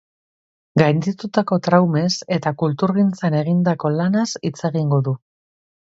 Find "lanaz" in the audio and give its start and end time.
4.01-4.27